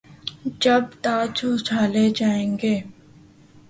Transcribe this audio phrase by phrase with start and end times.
[0.61, 2.75] جب تاج اچھالے جائیں گے۔